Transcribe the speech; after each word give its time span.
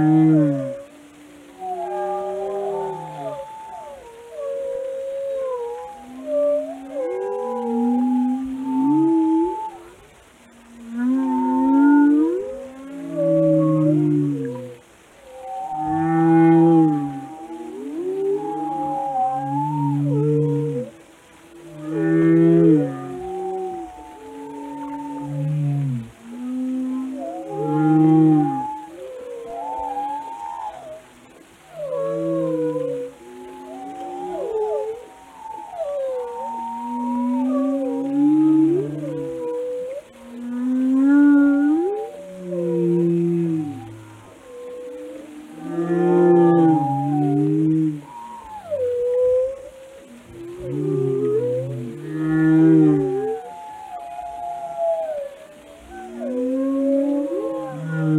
Mm. 0.00 0.39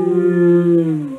Hum. 0.00 1.09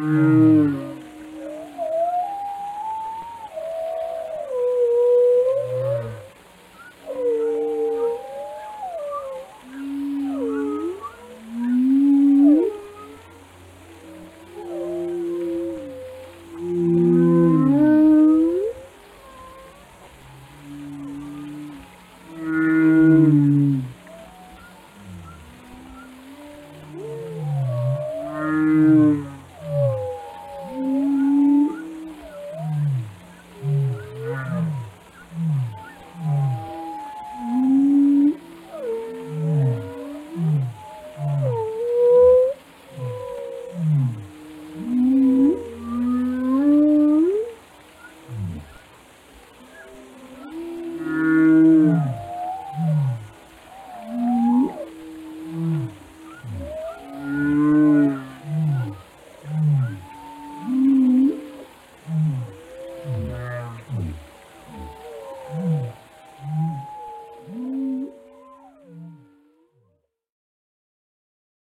Música 0.00 0.57